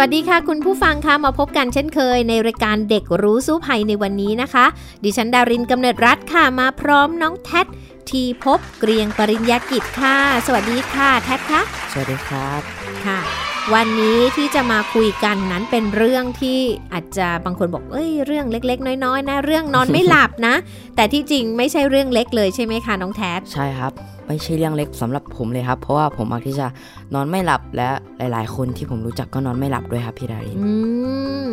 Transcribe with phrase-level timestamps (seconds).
[0.00, 4.66] วัสดีค่ะ คุณผู้ฟังคะมาพบกันเช่นเคย ในรายการเด็กรู้สู้ภัยในวันนี้นะคะ
[5.04, 7.62] ดิฉันดารินกำเนิดรัฐค่ะมาพร้อมน้องแท็
[8.10, 10.16] ทีพบเกรียงปริญญากิจค่ะ
[10.46, 11.62] สวัสดีค่ะแท็คะ
[11.92, 12.60] สวัสดีครับ
[13.06, 13.18] ค่ะ
[13.74, 16.60] วันนี้ที่จะมาคุยกันนั้นเป็นเรื่องที่
[16.92, 20.54] อาจจะบางคนบอกเอ้ยเรื่องเล็ก ๆ น้อยๆนะ เรื่องนอนไม่หลับนะ
[20.96, 23.92] แต่ที่จริงไม่ใช่เรื่องเล็กเลยใช่ไหมคะน้องแท็ใช่ครับ
[24.28, 26.66] ไม่ใช่เรื่องเล็กสำหรับผมเลยครับ เพราะว่าผมมักที่จะ
[27.14, 30.72] นอนไม่หลับและหลาย ๆ คนที่ผมรู้จักก็นอนไม่หลับด้วยครับพี่ดารินอื
[31.44, 31.46] ม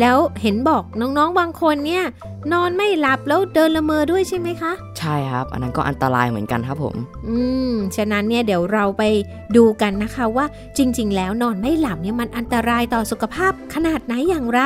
[0.00, 2.04] แล้วเห็นบอกน้องๆบางคนเนี่ย
[2.52, 6.94] นอนไม่หลับแล้วเดินละเมอด้วยใช่ไหมคะ ใช่ครับ อันนั้นก็อันตรายเหมือนกันครับผม
[7.28, 7.38] อื
[7.70, 9.02] มฉะนั้นเนี่ยเดี๋ยวเราไป
[9.56, 10.46] ดูกันนะคะว่า
[10.78, 14.60] จริง ๆ แล้วนอนไม่หลับเนี่ยมันอันตรายต่อสุขภาพขนาดไหนอย่างไร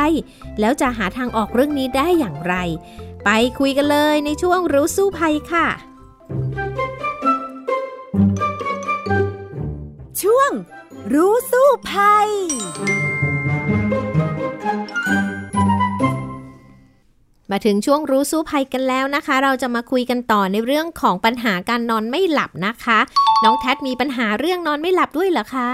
[0.61, 2.55] แล้วจะหาทางออกเรื่องนี้ได้อย่างไร
[3.25, 5.67] ไปคุยกันเลยในช่วงรู้สู้ภัยค่ะ
[10.22, 10.50] ช่วง
[11.14, 12.28] รู้สู้ภัย
[17.50, 22.98] มาถึงช่วงรู้สู้ภัยกันแล้วนะคะ เราจะมาคุยกันต่อในเรื่องของปัญหาการนอนไม่หลับนะคะ
[23.44, 25.69] น้องแท็มีปัญหาเรื่องนอนไม่หลับด้วยเหรอคะ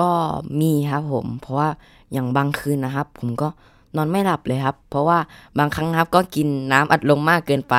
[0.00, 0.12] ก็
[0.60, 1.68] มีครับผม เพราะว่า
[2.12, 3.48] อย่างบางคืนนะครับ ผมก็
[3.96, 5.18] นอนไม่หลับเลยครับ เพราะว่า
[5.58, 7.76] บางครั้งครับก็กินน้ำอัดลมมากเกินไป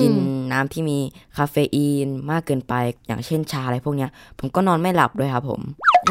[0.00, 0.12] กิน
[0.52, 0.98] น้ำที่มี
[1.36, 2.74] คาเฟอีนมากเกินไป
[3.06, 5.60] อย่างเช่นชาอะไรพวกเนี้ย ผมก็นอนไม่หลับด้วยครับผม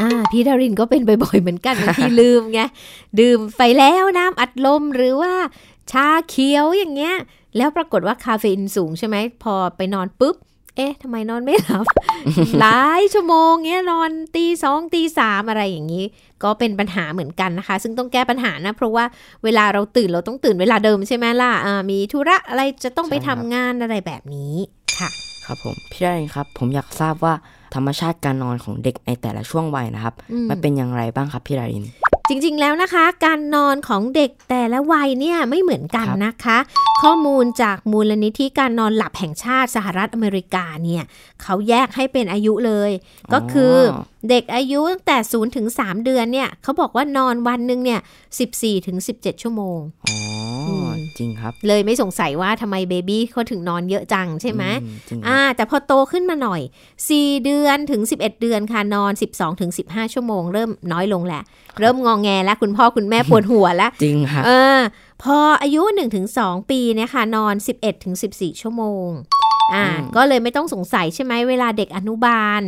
[0.02, 2.60] ่าพี่ดารินก็เป็นบ่อยๆเหมือนกันที่ลืมไง
[3.20, 5.32] ดื่มไปแล้วน้ำอัดลมหรือว่า
[5.92, 7.14] ชาเขียวอย่างเงี้ย
[7.56, 10.36] แล้วปรากฏว่าคาเฟอีนสูงใช่ไหมพอไปนอนปุ๊บ
[10.76, 11.86] เอ๊ะทำไมนอนไม่หลับ
[12.60, 16.04] หลายชั่วโมงเงี้ยนอนตีสองตีสามอะไรอย่างนี้
[16.42, 19.04] ก็เป็นปัญหาเหมือนกันนะคะ ซึ่งต้องแก้ปัญหานะ เพราะว่า
[19.44, 21.52] เวลาเราตื่นเราต้องตื่นเวลาเดิมใช่ไหมล่ะ
[21.90, 24.54] มีธุระอะไรจะต้องไปทำงานอะไรแบบนี้
[24.98, 25.10] ค่ะ
[25.46, 27.34] ครับผม พี่ได้ครับ ผมอยากทราบว่า
[27.74, 30.14] ธรรมชาติการนอนของเด็กในแต่ละช่วงวัยนะครับ
[30.50, 31.84] มันเป็นอย่างไรบ้างครับพี่ดาริน
[32.28, 36.58] จริงๆแล้วนะคะ การนอนของเด็กแต่ละวัยเนี่ยไม่เหมือนกันนะคะ
[37.02, 41.02] ข้อมูลจากมูลนิธิการนอนหลับแห่งชาติสหรัฐอเมริกาเนี่ย
[41.42, 42.90] เขาแยกให้เป็นอายุเลย
[43.32, 43.74] ก็คือ
[44.28, 48.00] เด็กอายุตั้งแต่0ถึง3เดือนเนี่ยเขาบอกว่านอนวันหนึ่งเนี่ย
[48.42, 50.33] 14ถึง17 ชั่วโมงอ๋อ
[51.18, 54.62] จริงครับ เลยไม่สงสัยว่าทำไมเบบี้เขาถึงนอนเยอะจังใช่ไหม
[55.26, 56.60] อ่า แต่พอโตขึ้นมาหน่อย
[57.02, 61.42] 4 เดือนถึง 11 เดือนค่ะนอน 12ถึง15 ชั่วโมง เริ่มน้อยลงแหละ
[61.80, 64.78] เริ่มงองแงแล้วคุณพ่อคุณแม่ปวดหัวแล้ว จริงครับเออ
[65.22, 65.82] พออายุ
[66.26, 67.54] 1-2 ปีเนี่ยค่ะนอน
[68.08, 69.08] 11-14 ชั่วโมง
[69.74, 69.84] อ่า
[70.16, 72.62] ก็เลยไม่ต้องสงสัยใช่ไหมเวลาเด็กอนุบาล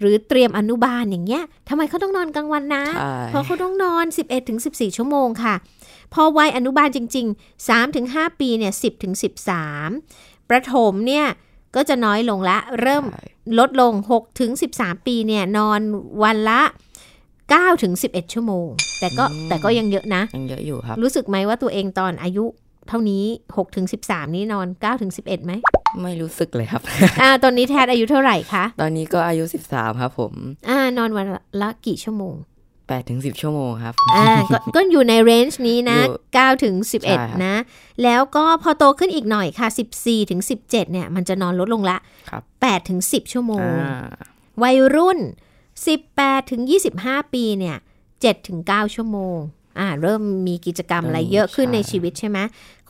[0.00, 2.84] หรือเตรียมอนุบาลอย่างเงี้ยทำไมเขาต้องนอนกลางวันนะ
[3.28, 5.54] เพราะเขาต้องนอน 11ถึง14 ชั่วโมงค่ะ
[6.12, 9.14] พอวัยอนุบาลจริง ๆ3ถึง5ปีเนี่ย10ถึง
[9.80, 11.26] 13 ประถมเนี่ย
[11.76, 13.04] ก็จะน้อยลงละ เริ่ม
[13.58, 15.80] ลดลง6ถึง13 ปีเนี่ยนอน
[16.22, 16.62] วันละ
[17.22, 18.68] 9ถึง11 ชั่วโมง
[19.00, 22.44] แต่ก็แต่ก็ยังเยอะนะ ยังเยอะอยู่ครับ รู้สึกไหมว่าตัวเองตอนอายุ
[22.88, 25.52] เท่านี้6ถึง13 นี้นอน9ถึง11ไหม
[26.02, 26.82] ไม่รู้สึกเลยครับ
[27.20, 30.32] อ่าตอนนี้แทนอายุเท่าไหร่คะ ตอนนี้ก็อายุสิบสามครับผม
[30.68, 31.26] อ่านอนวัน
[31.62, 32.34] ละกี่ชั่วโมง
[32.92, 34.28] แปดถึงสิบชั่วโมงครับ อ่า
[34.74, 35.98] ก็อยู่ในเรนจ์นี้นะ
[36.34, 37.56] เก้าถึงสิบเอ็ดนะ
[38.02, 41.96] แล้วก็พอโตขึ้นอีกหน่อยค่ะสิบสี่ถึงสิบเจ็ดเนี่ย มันจะนอนลดลงละ
[42.62, 43.68] แปดถึงสิบชั่วโมง
[44.62, 45.18] วัยรุ่น
[45.86, 47.76] สิบแปดถึงยี่สิบห้าปีเนี่ย
[48.20, 49.36] เจ็ดถึงเก้าชั่วโมง
[49.78, 52.38] อ่าเริ่มมีกิจกรรมอะไรเยอะขึ้นในชีวิตใช่ไหม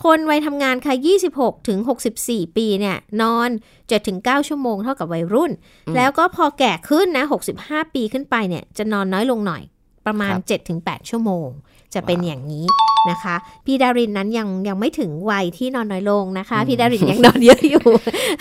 [0.03, 0.95] คนวัยทำงานค่ะ
[1.31, 1.79] 26ถึง
[2.19, 3.49] 64 ปีเนี่ย นอน
[3.79, 5.53] 7 ถึง 9 ชั่วโมงเท่ากับวัยรุ่น
[5.97, 7.25] แล้วก็พอแก่ขึ้นนะ
[7.59, 9.63] 65 ปีขึ้นไปเนี่ย จะนอนน้อยลงหน่อย
[10.07, 11.49] ประมาณ7ถึง8ชั่วโมง
[11.95, 12.67] จะเป็นอย่างนี้
[13.11, 13.35] นะคะ
[13.67, 17.85] พี่ดารินนั้นยังยังไม่ถึงวัยที่นอนน้อยลงนะคะ พี่ดารินยังนอนเยอะอยู่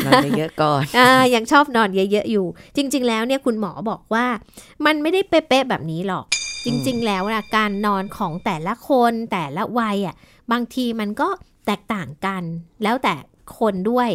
[0.06, 4.26] นอนเยอะก่อนอ่ายังชอบนอนเยอะๆอยู่ จริง ๆ แล้วเนี่ยคุณหมอบอกว่า
[4.86, 6.26] มันไม่ได้เป๊ะๆแบบนี้หรอก
[6.66, 10.16] จริง ๆ แล้วนะการนอนของแต่ละคนแต่ละวัยอะ
[10.52, 11.28] บางทีมันก็
[11.66, 12.44] แตกต่างกัน
[12.84, 13.14] แล้วแต่
[13.60, 14.10] คนด้วย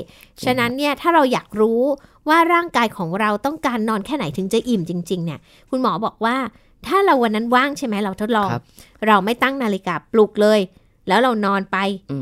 [0.44, 1.80] ฉะนั้นเนี่ยถ้าเราอยากรู้
[2.28, 5.40] ว่าร่างกายของเราต้องการนอนแค่ไหนถึงจะอิ่มจริง ๆ เนี่ย
[5.70, 6.36] คุณหมอบอกว่า
[6.88, 8.48] ถ้าเราวันนั้นว่างใช่ไหมเราทดลอง
[9.06, 10.60] เราไม่ตั้งนาฬิกาปลุกเลย
[11.08, 11.78] แล้วเรานอนไป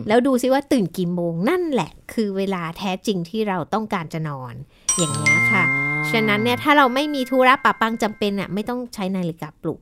[0.08, 4.55] แล้วดูซิว่าตื่นกี่โมงนั่นแหละ คือเวลาแท้จริงที่เราต้องการจะนอน
[4.99, 5.64] อย่างนี้ค่ะ
[6.11, 9.81] ฉะนั้นเนี่ยถ้าเราไม่มีธุระปะปังจำเป็นอะไม่ต้องใช้นาฬิกาปลุก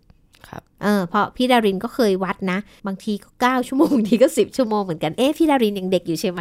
[0.49, 6.41] ครับเออเพราะพี่ดารินก็เคยวัดนะ บางทีก็เก้าชั่วโมงบางทีก็สิบชั่วโมงเหมือนกันเอ๊ะพี่ดารินยังเด็กอยู่ใช่ไหม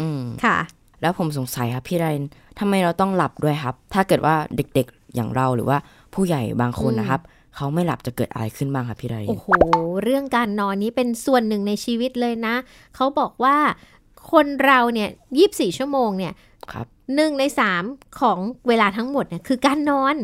[0.00, 0.56] อืมค่ะ
[1.00, 2.26] แล้วผมสงสัยครับพี่ดาริน
[2.58, 5.78] ทำไมเราต้องหลับด้วยครับ ถ้าเกิดว่าเด็กๆอย่างเราหรือว่า
[6.14, 7.20] ผู้ใหญ่บางคนนะครับ
[7.56, 9.48] เขาไม่หลับจะเกิดอะไรขึ้นบ้างครับพี่ดารินโอ้โห
[10.02, 12.54] เรื่องการนอนนี้เป็นส่วนหนึ่งในชีวิตเลยนะ
[12.96, 13.56] เขาบอกว่า
[14.32, 15.08] คนเราเนี่ย
[15.38, 16.32] ยีิบสี่ชั่วโมงเนี่ย
[16.72, 17.84] ครับ หนึ่งในสาม
[18.20, 20.14] ของเวลาทั้งหมดเนี่ยคือการนอน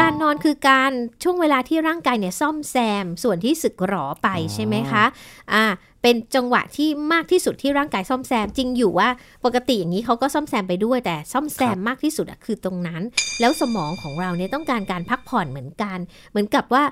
[0.00, 0.92] การนอนคือการ
[1.22, 5.04] ช่วงเวลาที่ร่างกายเนี่ยซ่อมแซมส่วนที่สึกหรอไปใช่ไหมคะ
[5.52, 5.64] อ่า
[6.02, 9.08] เป็นจังหวะที่มากที่สุดที่ร่างกายซ่อมแซมจริงอยู่ว่า
[9.44, 13.02] ปกติอย่างนี้เขาก็ซ่อมแซมไปด้วยแต่ซ่อมแซมมากที่สุดอะคือตรงนั้น
[13.40, 15.98] แล้วสมองของเราเนี่ยต้องการการพักผ่อนเหมือนกัน
[16.30, 16.84] เหมือนกับว่า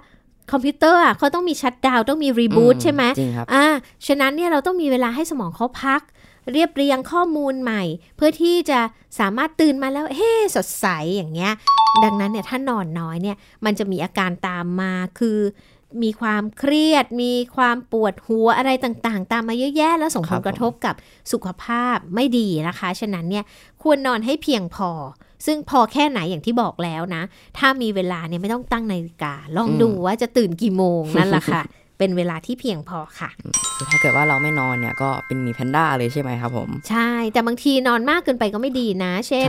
[0.53, 3.67] คอมพิวเตอร์อะเขาต้องมีชัดดาวต้องมีรีบูตใช่ไหมจริงครับอ่า
[4.07, 6.01] ฉะนั้นเนี่ยเราต้องมีเวลาให้สมองเขาพัก
[6.53, 7.83] เรียบเรียงข้อมูลใหม่
[8.17, 8.81] เพื่อที่จะ
[9.19, 11.53] สามารถตื่นมาแล้วเฮ้สดใสอย่างเงี้ย
[12.05, 15.39] ดังนั้นเนี่ยถ้านอนน้อยเนี่ยมันจะมีอาการตามมาคือ
[16.03, 20.95] มีความเครียด มีความปวดหัวอะไรต่างๆ ตามมาเยอะแยะ แล้วส่งผลกระทบกับ
[21.33, 23.45] สุขภาพไม่ดีนะคะ ฉะนั้นเนี่ย
[23.83, 24.91] ควรนอนให้เพียงพอ
[25.47, 27.23] ซึ่งพอแค่ไหนอย่างที่บอกแล้วนะ
[27.59, 31.63] ถ้ามีเวลาเนี่ยไม่ต้องตั้งนาฬิกา ลองดูว่าจะตื่นกี่โมงนั่นแหละค่ะ
[32.01, 33.31] เป็นเวลาที่เพียงพอค่ะ
[33.77, 39.49] คือถ้าเกิดว่าเราไม่นอนเนี่ยก็เป็นมีแพนด้าเลยใช่ไหมครับผม ใช่ แต่บางทีนอนมากเกินไปก็ไม่ดีนะ เช่น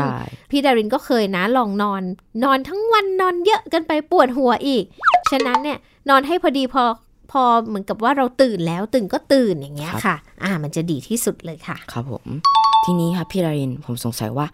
[0.51, 2.01] พี่ดารินก็เคยนะลองนอน
[2.43, 4.83] นอนทั้งวันนอนเยอะเกินไปปวดหัวอีก
[5.31, 5.77] ฉะนั้นเนี่ย
[6.09, 6.83] นอนให้พอดีพอ
[7.31, 12.25] พอเหมือนกับว่าเราตื่นแล้วตื่นก็ตื่นอย่างเงี้ยค่ะ อ่ามันจะดีที่สุดเลยค่ะ ครับผม
[12.85, 14.47] ทีนี้ครับพี่ดารินผมสงสัยว่า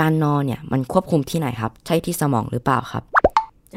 [0.00, 3.04] การนอนเนี่ยมันควบคุมที่ไหนครับ ใช่ที่สมองหรือเปล่าครับ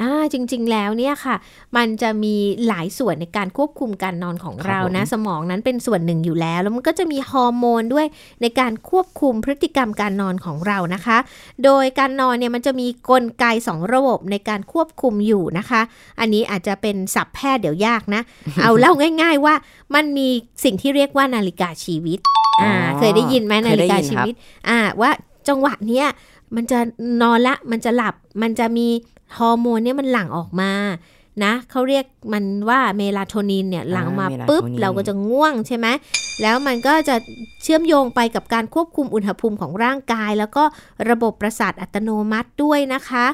[0.02, 1.36] อ่าจริง ๆ แล้วเนี่ยค่ะ
[1.78, 2.36] มันจะมี
[2.68, 8.06] หลายส่วนในการควบคุมการนอนของเรานะ สมองนั้นเป็นส่วนหนึ่งอยู่แล้ว แล้วมันก็จะมีฮอร์โมนด้วย
[8.42, 11.18] ในการควบคุมพฤติกรรมการนอนของเรานะคะ
[11.64, 15.82] โดยการนอนเนี่ยมันจะมีกลไก 2 ระบบในการควบคุมอยู่นะคะ
[16.20, 18.22] อันนี้อาจจะเป็นศัพท์แพทย์เดี๋ยวยากนะ
[18.64, 19.56] เอาเล่าง่าย ๆว่า
[19.96, 20.28] มันมี
[20.64, 22.20] สิ่งที่เรียกว่านาฬิกาชีวิต
[22.62, 24.34] อ่าเคยได้ยินไหมนาฬิกาชีวิต
[24.70, 25.12] อ่าว่า
[25.48, 26.08] จังหวะเนี้ย
[26.56, 26.80] มันจะ
[27.22, 28.88] นอนละมันจะหลับมันจะมี
[29.38, 30.72] ฮอร์โมนเนี่ยมันหลั่งออกมา
[31.44, 35.88] นะเขาเรียกมันว่าเมลาโทนินเนี่ยหลั่งมาปุ๊บ เราก็จะง่วงใช่ไหม
[36.42, 37.16] แล้วมันก็จะ
[37.64, 40.64] เชื่อมโยงไปกับการควบคุมอุณหภูมิของร่างกาย แล้วก็
[41.10, 43.26] ระบบประสาทอัตโนมัติด้วยนะคะ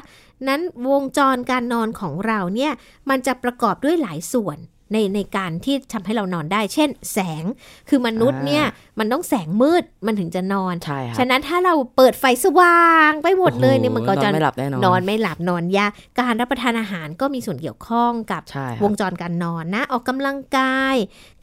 [0.48, 0.60] นั้น
[0.90, 2.72] วงจรการนอนของเราเนี่ย
[3.08, 4.58] มันจะประกอบด้วยหลายส่วน
[4.92, 7.44] ในในการที่ทำให้เรานอนได้ เช่น แสง
[7.88, 8.64] คือมนุษย์เนี่ย
[8.98, 15.90] มันต้องแสงมืดมันถึงจะนอนใช่ฉะนั้นถ้าเราเปิดไฟสว่างไปหมดเลยเนี่ยมันก็จะนอนไม่หลับแน่นอนนอนไม่หลับนอนยาก
[16.20, 18.42] การรับประทานอาหารก็มีส่วนเกี่ยวข้องกับ
[18.84, 20.96] วงจรการนอนนะ ออกกำลังกาย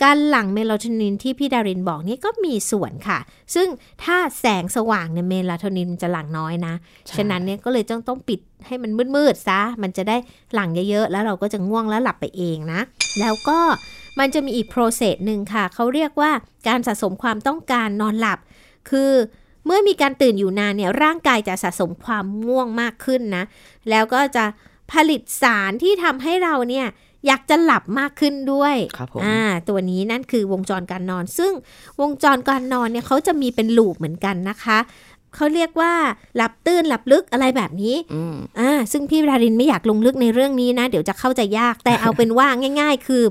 [0.04, 3.20] การหลั่งเมลาโทนินที่พี่ดารินบอกนี่ก็มีส่วนค่ะ
[3.56, 3.68] ซึ่ง
[4.04, 6.74] ถ้าแสงสว่างเนี่ยเมลาโทนินจะหลั่งน้อยนะ
[7.18, 10.18] ฉะนั้นเนี่ยก็เลยต้องต้องปิด ให้มันมืดๆซะ มันจะได้
[10.54, 12.82] หลั่งเยอะๆ แล้วเราก็จะง่วงแล้วหลับไปเองนะ
[13.20, 13.60] แล้วก็
[14.20, 16.32] มันจะมีอีกโปรเซสหนึ่งค่ะ เขาเรียกว่า
[16.68, 18.40] การสะสมความต้องการนอนหลับ
[18.90, 19.12] คือ
[19.66, 23.44] เมื่อมีการตื่นอยู่นานเนี่ยร่างกายจะสะสมความง่วงมากขึ้นนะ
[23.90, 24.46] แล้วก็จะ
[24.92, 26.88] ผลิตสารที่ทำให้เราเนี่ย
[27.28, 28.76] อยากจะหลับมากขึ้นด้วย
[29.24, 31.54] อ่าตัวนี้นั่นคือวงจรการนอน ซึ่ง
[32.02, 34.78] วงจรการนอนเนี่ยเขาจะมีเป็นลูปเหมือนกันนะคะ
[35.36, 35.94] เขาเรียกว่า
[36.36, 37.96] หลับตื้นหลับลึกอะไรแบบนี้
[38.60, 42.48] อ่าซึ่งพี่รารินไม่อยากลงลึกในเรื่องนี้นะ เดี๋ยวจะเข้าใจยากแต่เอาเป็นว่า
[42.82, 43.24] ง่าย ๆ คือ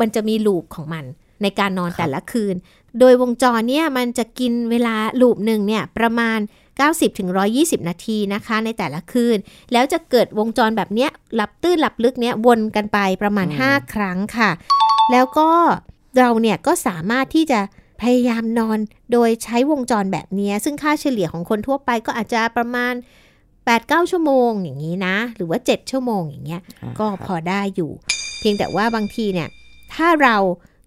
[0.00, 1.04] มันจะมีลูปของมัน
[1.42, 2.54] ในการนอนแต่ละคืน
[3.00, 6.38] โดยวงจรเนี่ยมันจะกินเวลาลูปหนึ่งเนี่ยประมาณ
[6.78, 9.36] 90ถึง120 นาทีนะคะ ในแต่ละคืน
[9.72, 14.50] แล้วจะเกิดวงจรแบบเนี้ยหลับตื้นหลับลึกเนี้ยวนกันไปประมาณ 5 ครั้งค่ะ
[15.12, 15.50] แล้วก็
[16.18, 17.60] เราเนี่ยก็สามารถที่จะ
[18.02, 18.78] พยายามนอน
[19.12, 22.94] โดยใช้วงจรแบบนี้ ซึ่งค่าเฉลี่ยของคนทั่วไปก็อาจจะประมาณ
[23.52, 26.62] 8-9 ชั่วโมงอย่างนี้นะ หรือว่า 7 ชั่วโมงอย่างเงี้ย
[26.98, 27.90] ก็พอได้อยู่
[28.38, 29.48] เพียงแต่ว่าบางทีเนี่ย
[29.94, 30.36] ถ้าเรา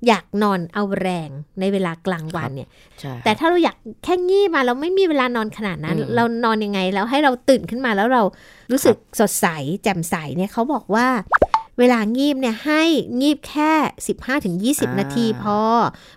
[0.07, 2.69] อยากนอนเอาแรงในเวลากลางวันเนี่ย
[3.23, 8.23] แต่ถ้าเราอยากแค่งีบมาเราไม่มีเวลานอนขนาดนั้น เรานอนยังไงแล้วให้เราตื่นขึ้นมาแล้วเรา
[8.71, 9.47] รู้สึกสดใส
[9.83, 11.07] แจ่มใสเนี่ยเขาบอกว่า
[11.79, 12.83] เวลางีบเนี่ยให้
[13.21, 13.73] งีบแค่
[14.81, 15.59] 15-20 นาทีพอ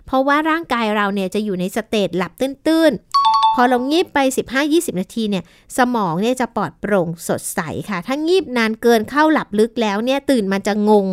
[0.05, 4.19] เพราะว่าร่างกายเราเนี่ยจะอยู่ในสเตจหลับตื้นๆ พอเรางีบไป
[4.59, 5.43] 15-20 นาทีเนี่ย
[5.77, 11.07] สมองเนี่ยจะปลอดโปร่งสดใสค่ะ ถ้างีบนานเกินเข้าหลับลึกแล้วเนี่ยตื่นมันจะงง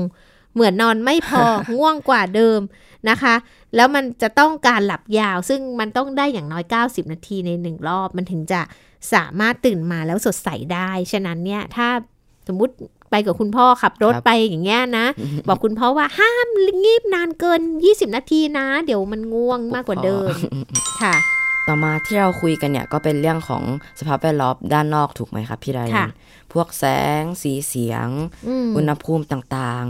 [0.54, 1.45] เหมือนนอนไม่พอ
[1.76, 2.61] ง่วงกว่าเดิม
[3.11, 3.35] นะคะ
[3.76, 8.61] แล้วมันจะต้องการหลับยาว ซึ่งมันต้องได้อย่างน้อย 90 นาทีในหนึ่งรอบมันถึงจะ
[9.12, 11.88] สามารถตื่นมาแล้วสดใสได้ ฉะนั้นเนี่ยถ้า
[12.49, 12.75] สมมุติ
[13.10, 15.06] ไปกับคุณพ่อขับรถไปอย่างเงี้ยนะ
[15.48, 16.46] บอกคุณพ่อว่าห้าม
[16.84, 20.34] งีบนานเกิน 20 นาทีนะ เดี๋ยวมันง่วงมากกว่าเดิม
[21.02, 21.14] ค่ะ
[21.68, 23.62] ต่อมาที่เราคุยกันเนี่ยก็เป็นเรื่องของ
[23.98, 25.80] สภาพแวดล้อมด้านนอกถูกไหมครับพี่ไร
[26.52, 26.84] พวกแส
[27.20, 28.08] งสีเสียง
[28.76, 29.86] อุณหภูมิต่าง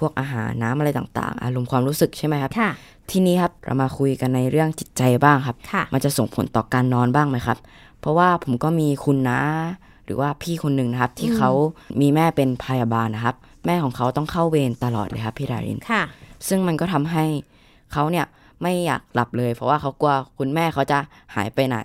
[0.00, 2.70] พวกอาหารน้ำอะไรต่างๆ อารมณ์ความรู้สึกใช่ไหมครับค่ะ
[3.10, 7.58] ทีนี้ครับเรามาคุยกันในเรื่องจิตใจบ้างครับค่ะมันจะส่งผลต่อการนอนบ้างไหมครับ
[8.00, 9.40] เพราะว่าผมก็มีคุณนะ
[10.08, 11.50] หรือว่าพี่คนหนึ่งนะครับ ที่เขา
[12.00, 13.36] มีแม่เป็นพยาบาลนะครับ
[13.66, 16.02] แม่ของเขาต้องเข้าเวรตลอดเลยครับพี่ดารินค่ะ
[16.48, 17.24] ซึ่งมันก็ทำให้
[17.92, 18.26] เขาเนี่ย
[18.62, 20.98] ไม่อยากหลับเลย เพราะว่าเขากลัวคุณแม่เขาจะ
[21.34, 21.78] หายไปไหน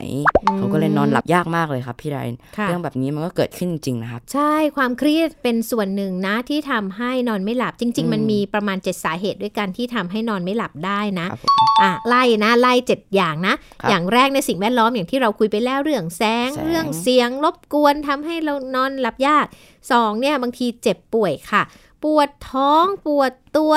[0.57, 11.51] เขาก็เลยนอนหลับยากมากเลยครับพี่ดารินค่ะเรื่องแบบนี้มันก็เกิดขึ้นจริงๆนะครับ ใช่ความเครียดเป็นส่วนหนึ่งนะที่ทำให้นอนไม่หลับจริงอืมๆมันมีประมาณ 7 สาเหตุด้วยกันที่ทำให้นอนไม่หลับได้นะครับผม
[11.83, 19.45] อะไล่นะไล่เจ็ดอย่างนะครับอย่างแรกในสิ่งแวดล้อมอย่างที่เราคุยไปแล้วเรื่องแสงแสงเรื่องเสียงรบกวนทำให้เรานอนหลับยาก
[19.91, 21.63] สองเนี่ยบางทีเจ็บป่วยค่ะ
[22.03, 23.73] ปวดท้องปวดตัว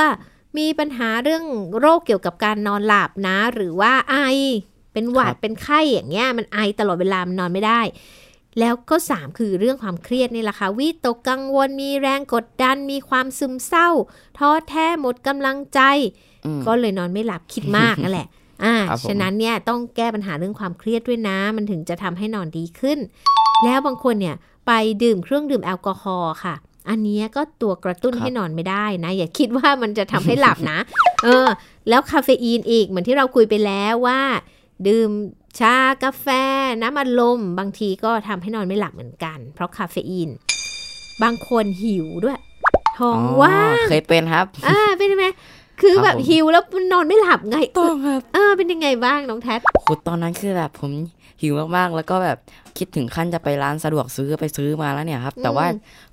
[0.59, 1.45] มีปัญหาเรื่อง
[1.79, 4.17] โรคเกี่ยวกับการนอนหลับนะ หรือว่าไอ
[4.93, 7.81] เป็นหวัดเป็นไข้อย่างเงี้ยมันไอตลอดเวลามันนอนไม่ได้
[8.61, 13.89] แล้วก็ 3 คือเรื่องความเครียดนี่แหละค่ะวิตกกังวลมีแรงกดดันมีความซึมเศร้า
[14.39, 15.81] ท้อแท้หมดกำลังใจ
[16.47, 18.29] อืมก็เลยนอนไม่หลับคิดมากนั่นแหละ
[18.65, 22.99] อ่าครับผมฉะนั้นเนี่ยต้องแก้ปัญหาเรื่องความเครียดด้วยนะ มันถึงจะทำให้นอนดีขึ้น
[23.65, 24.37] แล้วบางคนเนี่ย
[24.67, 24.73] ไป
[25.03, 26.55] ดื่มเครื่องดื่มแอลกอฮอล์ค่ะ
[26.89, 30.79] อันเนี้ยก็ตัวกระตุ้นให้นอนไม่ได้นะ อย่าคิดว่ามันจะทำให้หลับนะ
[31.25, 31.49] เออ
[31.89, 34.21] แล้วคาเฟอีนอีกเหมือนที่เราคุยไปแล้วว่า
[34.89, 35.11] ดื่ม
[35.59, 36.27] ชากาแฟ
[36.83, 40.29] น้ำอัดลม บางทีก็ทำให้นอนไม่หลับเหมือนกัน เพราะคาเฟอีน
[41.23, 42.39] บางคนหิวด้วย
[42.99, 45.27] ท้องว่างเคยเป็นครับ อ่าเป็นไหม
[45.81, 50.93] คือครับแบบผมหิวแล้วมันนอนไม่หลับไงต้องครับเออเป็นยังไงบ้างน้องแท็โหตอนนั้นคือแบบผม
[51.43, 52.39] หิวมากๆ แล้วก็แบบ
[52.79, 55.67] คิดถึงขั้นจะไปร้านสะดวกซื้อไปซื้อมาแล้วเนี่ยครับ แต่ว่า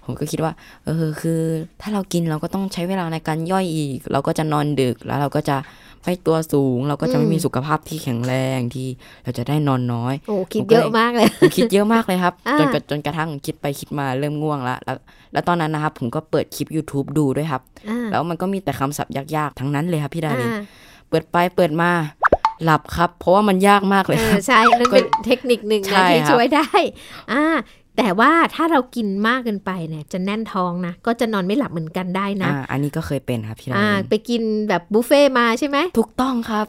[0.04, 0.52] ผมก็คิดว่า
[0.86, 1.42] เออคือ
[1.82, 5.58] ถ้าเรากินเราก็ต้องใช้เวลาในการย่อยอีก เราก็จะนอนดึกแล้วเราก็จะ
[6.04, 8.88] ไม่ตัวสูง เราก็จะไม่มีสุขภาพที่แข็งแรงที่
[9.24, 14.98] เราจะได้นอนน้อยโอ้คิดเยอะมากเลยผมคิดเยอะมากเลยครับอ่าจนกระจนกระทั่งคิดไปคิดมาเริ่มง่วงแล้วแล้ว
[15.34, 20.64] แล้วตอนนั้นนะครับ ผมก็เปิดคลิป YouTube ดูด้วยครับอ่าแล้วมันก็มีแต่คำศัพท์ยากๆทั้งนั้นเลยครับพี่ดารินอ่า
[21.10, 21.90] เปิดไปเปิดมา
[22.64, 26.70] หลับครับ เพราะว่ามันยากมากเลยเอคอรับใช่นั่นเป็นเทคนิคหนึ่งใช่นะที่ครับช่วยได้
[27.32, 27.44] อ่า
[27.98, 36.66] แต่ว่าถ้าเรากินมากเกินไปเนี่ยจะแน่นท้องนะก็จะนอนไม่หลับเหมือนกันได้นะอ่าอันนี้ก็เคยเป็นครับพี่ดาอ่ารินไปกินแบบบุฟเฟ่ต์มาใช่ไหมถูกต้องครับ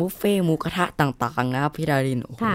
[0.00, 2.54] บุฟเฟ่ต์หมูกระทะต่างๆนะครับพี่ดารินโอ้โหค่ะ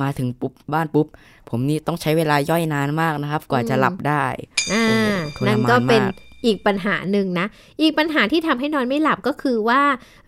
[0.00, 1.06] มาถึงปุ๊บบ้านปุ๊บ
[1.50, 4.24] ผมนี่ต้องใช้เวลาย่อยนานมากนะครับ กว่าจะอืมหลับได้
[4.72, 4.96] อ่าโอ้
[5.32, 7.46] โหทรมานนั่นก็เป็นมาก อีกปัญหาหนึ่งนะ
[7.82, 9.82] อีกปัญหาที่ทำให้นอนไม่หลับก็คือว่า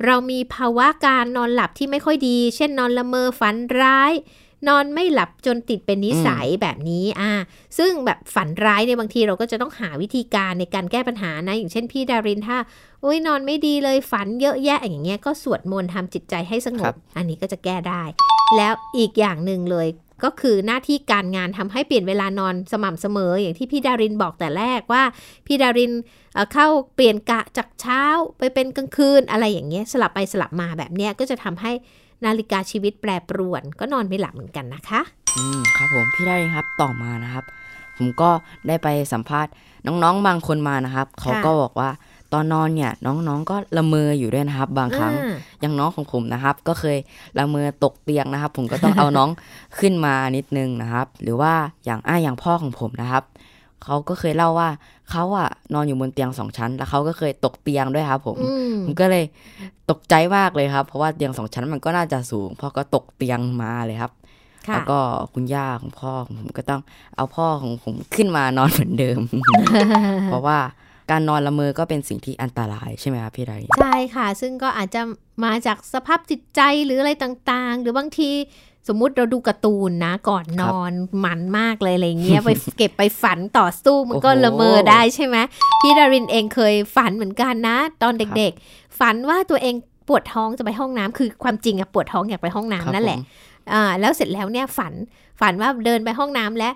[0.04, 4.12] เรามีภาวะการนอนหลับที่ไม่ค่อยดี เช่นนอนละเมอฝันร้าย
[4.68, 7.32] นอนไม่หลับจนติดเป็นนิสัยแบบนี้อ่า
[7.78, 12.58] ซึ่งแบบฝันร้ายเนี่ยบางทีเราก็จะต้องหาวิธีการในการแก้ปัญหานะ อย่างเช่นพี่ดารินถ้า
[13.04, 18.02] อุ้ยนอนไม่ดีเลยฝันเยอะแยะอย่างเงี้ยก็สวดมนต์ทำจิตใจให้สงครับบอันนี้ก็จะแก้ได้
[18.56, 19.86] แล้วอีกอย่างหนึ่งเลย
[20.24, 25.02] ก็คือหน้าที่การงานทำให้เปลี่ยนเวลานอนสม่ำเสมอ อย่างที่พี่ดารินบอกแต่แรกว่า
[25.46, 25.92] พี่ดาริน
[26.34, 28.02] เเข้าเปลี่ยนกะจากเช้า
[28.38, 31.72] ไปเป็นกลางคืนอะไรอย่างเงี้ยสลับไปสลับมาแบบเนี้ยก็จะทำให้
[32.24, 35.00] นาฬิกาชีวิตแปรปรวน ก็นอนไม่หลับเหมือนกันนะคะ
[35.36, 37.44] อืมครับผมพี่ได้ครับต่อมานะครับ
[37.98, 38.30] ผมก็
[38.68, 39.52] ได้ไปสัมภาษณ์
[39.86, 41.90] น้องๆบางคนมานะครับ เขาก็บอกว่า
[42.34, 46.98] ตอนนอนเนี่ยน้องๆก็ละเมออยู่ด้วยนะครับ บางครั้งอ่าอย่างน้องของผมนะครับ ก็เคย
[47.38, 49.28] ละเมอตกเตียงนะครับ ผมก็ต้องเอาน้อง
[49.78, 51.52] ขึ้นมานิดนึงนะครับ หรือว่า
[51.84, 53.24] อย่างอ้าอย่างพ่อของผมนะครับ
[53.84, 54.68] เขาก็เคยเล่าว่า
[55.10, 59.24] เขาอะนอนอยู่บนเตียงสองชั้น แล้วเขาก็เคยตกเตียงด้วยครับ ผมอืมผมก็เลย
[59.90, 64.12] ตกใจมากเลยครับ เพราะว่าเตียงสองชั้นมันก็น่าจะสูงพ่อก็ตกเตียงมาเลยครับ
[64.68, 64.98] ค่ะแล้วก็
[65.34, 66.80] คุณย่าของพ่อของผมก็ต้อง
[67.16, 69.20] เอาพ่อของผมขึ้นมานอนเหมือนเดิม
[70.28, 70.58] เพราะว่า
[71.10, 75.00] การนอนละเมอก็เป็นสิ่งที่อันตรายใช่ไหมครับพี่ไรใช่ค่ะ ซึ่งก็อาจจะ
[75.44, 78.30] มาจากสภาพจิตใจหรืออะไรต่างๆ หรือบางที
[78.88, 80.92] สมมุติเราดูการ์ตูนนะก่อนนอน
[81.24, 85.36] มันมากเลยอะไรเงี้ยไปเก็บไปฝันต่อสู้มันก็โอ้โหละเมอได้ใช่ไหม
[85.80, 89.74] พี่ดารินเองเคยฝันเหมือนกันนะ ตอนเด็กๆ ฝันว่าตัวเอง
[90.08, 93.24] ปวดท้องจะไปห้องน้ำคือความจริงอะปวดท้องอยากไปห้องน้ำครับนั่นแหละผม
[93.72, 94.94] อ่าแล้วเสร็จแล้วเนี่ยฝัน
[95.40, 96.70] ฝันว่าเดินไปห้องน้ำและ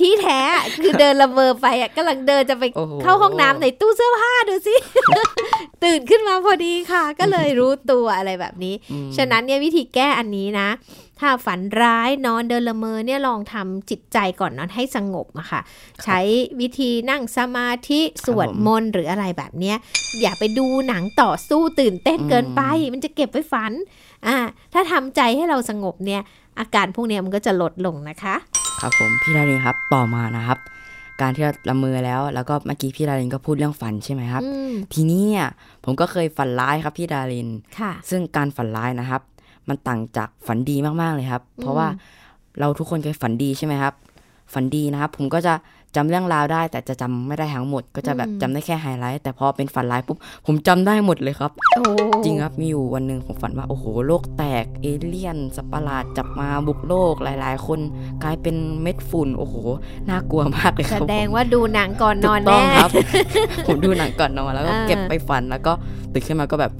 [0.00, 4.74] ที่แท้อะคือเดินละเมอไปอะกำลังเดินจะไปโอ้โหเข้าห้องน้ำในตู้เสื้อผ้าดูสิ
[5.84, 10.68] ตื่นขึ้นมาพอดีค่ะ ก็เลยรู้ตัวอะไรแบบนี้อืมฉะนั้นเนี่ยวิธีแก้อันนี้นะ
[11.20, 15.60] ถ้าฝันร้ายนอนเดินละเมอเนี่ยลองทำจิตใจก่อนนอนให้สงบอะค่ะ
[16.04, 16.20] ใช้
[16.60, 19.76] วิธีนั่งสมาธิสวดมนต์หรืออะไรแบบเนี้ย
[20.20, 23.72] อย่าไปดูหนังต่อสู้ตื่นเต้นเกินไป มันจะเก็บไว้ฝัน
[24.26, 24.36] อ่า
[24.72, 26.22] ถ้าทำใจให้เราสงบเนี่ย
[26.58, 28.36] อาการพวกเนี้ยมันก็จะลดลงนะคะ
[28.86, 30.58] ครับผมพี่ดารินครับต่อมานะครับ
[31.20, 35.46] การที่เราละเมอแล้ว แล้วก็เมื่อกี้พี่ดารินก็พูดเรื่องฝันใช่ไหมครับอืมทีนี้เนี่ย
[35.84, 37.48] ผมก็เคยฝันร้ายครับพี่ดาริน
[37.78, 39.22] ค่ะซึ่งการฝันร้ายนะครับ
[39.68, 41.86] มันต่างจากฝันดีมากๆเลยครับ เพราะว่า
[42.60, 43.94] เราทุกคนเคยฝันดีใช่ไหมครับ
[44.52, 45.54] ฝันดีนะครับ ผมก็จะ
[45.96, 51.50] จำเรื่องราวได้ แต่จะจำไม่ได้ทั้งหมด ก็จะแบบจำได้แค่ไฮไลท์แต่พอเป็นฝันร้ายปุ๊บผมจำได้หมดเลยครับ
[52.24, 57.80] จริงครับมีอยู่วันหนึ่งผมฝันว่าโอ้โหโลกแตกเอเลี่ยนสัตว์ประหลาดจับมาบุกโลกหลาย ๆ คน
[58.22, 59.54] กลายเป็นเม็ดฝุ่นโอ้โห
[60.10, 62.90] น่ากลัวมากเลยครับแสดงว่าดูหนังก่อนนอนแน่ครับ
[63.66, 65.72] ผมดูหนังก่อนนอนแล้วก็เก็บไปฝันแล้วก็
[66.12, 66.72] ตื่นขึ้นมาก็แบบ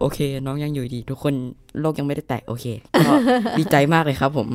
[0.00, 1.34] โอเค น้องยังอยู่ดี ทุกคน
[1.80, 2.66] โลกยังไม่ได้แตกโอเค
[3.06, 3.12] ก็
[3.58, 4.48] ดีใจมากเลยครับผม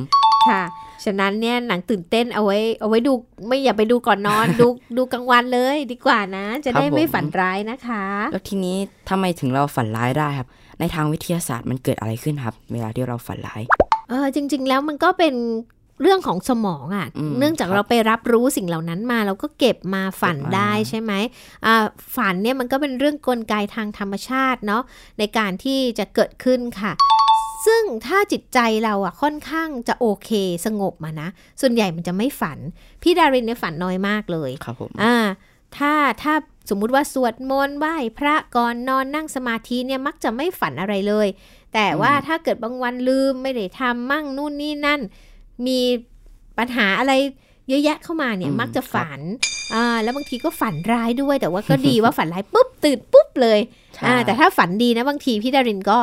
[0.48, 0.62] ค่ะ
[1.04, 3.12] ฉะนั้นเนี่ยหนังตื่นเต้นเอาไว้ เอาไว้ดู
[3.46, 8.76] ไม่อย่าไปดูก่อนนอน ดูดูกลางวันเลยดีกว่านะ จะได้ไม่ฝันร้ายนะคะ แล้วทีนี้
[9.10, 10.48] ทำไมถึงเราฝันร้ายได้ครับ
[10.80, 13.62] ในทางวิทยาศาสตร์มันเกิดอะไรขึ้นครับ เวลาที่เราฝันร้าย
[14.08, 15.34] เออจริง ๆ แล้วมันก็เป็น
[16.02, 17.06] เรื่องของสมองอะ่ะ
[17.38, 21.12] เนื่องจากเราไปรับรู้สิ่งเหล่านั้นมา เราก็เก็บมาฝันได้ใช่ไหม
[22.16, 24.82] ฝันเนี่ยมันก็เป็นเรื่องกลไกทางธรรมชาติเนาะ
[25.18, 26.92] ในการที่จะเกิดขึ้นค่ะ
[27.66, 30.30] ซึ่งถ้าจิตใจเราอะค่อนข้างจะโอเค
[30.66, 31.28] สงบมานะ
[31.60, 32.58] ส่วนใหญ่มันจะไม่ฝัน
[33.02, 35.16] พี่ดารินเนี่ยฝันน้อยมากเลยครับผมอ่า
[35.76, 36.34] ถ้าถ้า
[36.70, 41.28] สมมุติว่าสวดมนต์ไหว้พระก่อนนอนนั่งสมาธิเนี่ยมักจะไม่ฝันอะไรเลย
[41.74, 45.00] แต่ว่าถ้าเกิดบางวันลืมไม่ได้ทำมั่งนู่นนี่นั่น
[45.66, 45.80] มี
[46.58, 47.12] ปัญหาอะไร
[47.68, 49.20] เยอะแยะเข้ามาเนี่ยมักจะฝัน
[49.74, 53.58] อ่าแล้วบางทีก็ฝันร้ายด้วยแต่ว่าก็ดีว่าฝันร้ายปุ๊บตื่นปุ๊บเลย
[54.06, 55.98] อ่าแต่ถ้าฝันดีนะบางทีพี่ดารินก็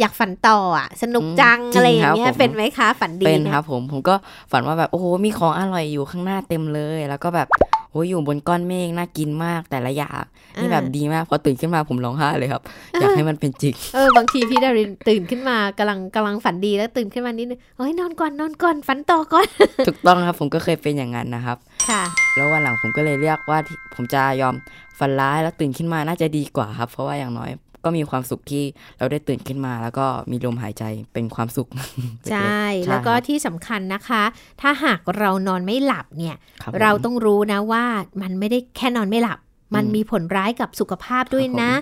[0.00, 4.14] อยากฝันต่ออะ สนุกจังอะไรอย่างเงี้ยเป็นไหมคะฝันดีเป็นครับผมผมก็
[4.52, 7.48] ฝันว่าแบบโอ้โหมีของอร่อยอยู่ข้างหน้าเต็มเลย แล้วก็แบบ
[7.92, 10.22] โอ้ยอยู่บนก้อนเมฆน่ากินมากแต่ละอย่าง
[10.60, 12.62] นี่แบบดีมากพอตื่นขึ้นมาผมร้องไห้เลยครับ
[13.00, 19.46] อยากให้มันเป็นจริงเออบางทีพี่ดารินตื่นขึ้นมากำลังกำลังฝันดีแล้วตื่นขึ้นมานิดนึงเฮ้ยนอนก่อนนอนก่อนฝันต่อก่อน
[19.86, 21.56] ถูกต้องครับผมก็เคยเป็นอย่างนั้นนะครับ
[21.88, 22.02] ค่ะ
[22.36, 23.58] แล้ววันหลังผมก็เลยเรียกว่า
[23.94, 24.54] ผมจะยอม
[24.98, 27.50] ฝันร้ายแล้วตื่นขึ้นมาน่าจะดีกว่าครับ เพราะว่าอย่างน้อย
[27.84, 28.64] ก็มีความสุขที่
[28.98, 31.68] เราได้ตื่นขึ้นมา แล้วก็มีลมหายใจเป็นความสุข
[32.30, 34.22] ใช่ แล้วก็ที่สำคัญนะคะ
[34.60, 36.36] ถ้าหากเรานอนไม่หลับเนี่ย
[36.80, 37.84] เราต้องรู้นะว่า
[38.22, 39.38] มันไม่ได้แค่นอนไม่หลับ
[39.74, 41.72] มันมีผลร้ายกับสุขภาพด้วยนะ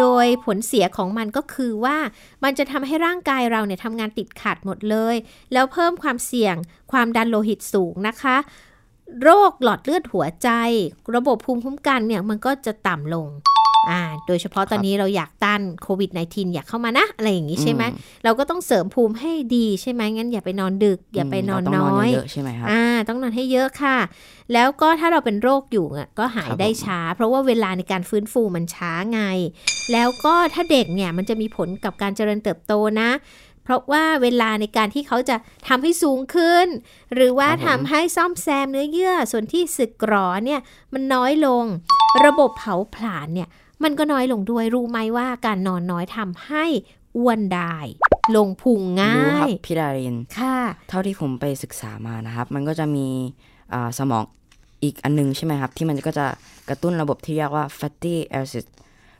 [0.00, 1.96] โดยผลเสียของมันก็คือว่า
[2.44, 5.16] มันจะทำให้ร่างกายเราเนี่ยทำงานติดขัดหมดเลย
[5.52, 6.56] แล้วเพิ่มความเสี่ยง
[6.92, 8.36] ความดันโลหิตสูงนะคะ
[9.22, 10.48] โรคหลอดเลือดหัวใจ
[11.14, 13.28] ระบบภูมิคุ้มกันเนี่ยมันก็จะต่ำลง
[13.90, 17.82] อ่าโดยเฉพาะตอนนี้เราอยากต้านโควิด -19 อยากเข้ามานะ อะไรอย่างนี้ใช่ไหม
[18.24, 23.98] เราก็ต้องเสริมภูมิให้ดีใช่ไหมงั้นอย่าไปนอนดึก อย่าไปนอนน้อยเยอะใช่ไหมครับอ่าต้องนอนให้เยอะค่ะ
[24.52, 29.20] แล้วก็ถ้าเราเป็นโรคอยู่อะก็หายได้ช้า เพราะว่าเวลาในการฟื้นฟูมันช้าไง
[29.92, 33.10] แล้วก็ถ้าเด็กเนี่ยมันจะมีผลกับการเจริญเติบโตนะ
[33.64, 35.36] เพราะว่าเวลาในการที่เขาจะ
[35.68, 36.66] ทำให้สูงขึ้น
[37.14, 40.60] หรือว่าทำให้ซ่อมแซมเนื้อเยื่อ ส่วนที่สึกกรอเนี่ย
[40.94, 41.64] มันน้อยลง
[42.26, 43.48] ระบบเผาผลาญเนี่ย
[43.82, 46.64] มันก็น้อยลงด้วยรู้ไหมว่าการนอนน้อยทำให้
[47.16, 47.76] อ้วนได้
[48.36, 50.56] ลงพุงง่ายรู้ครับพี่ดารินค่ะ
[50.88, 53.06] เท่าที่ผมไปศึกษามานะครับ มันก็จะมี
[53.98, 54.22] สมอง
[54.82, 56.26] อีกอันนึงใช่ไหมครับ ที่มันก็จะ
[56.68, 58.64] กระตุ้นระบบที่เรียกว่า fatty acid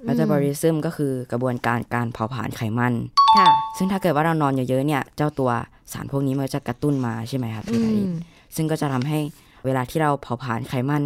[0.07, 2.95] metabolism ก็คือกระบวนการการเผาผลาญไขมัน
[3.39, 5.51] ค่ะ ซึ่งถ้าเกิดว่าเรานอนเยอะๆเนี่ย เจ้าตัว
[5.93, 8.11] สารพวกนี้มันจะกระตุ้นมาใช่ไหมครับพี่ดาริน
[8.57, 9.19] ซึ่งก็จะทำให้
[9.65, 11.03] เวลาที่เราเผาผลาญไขมัน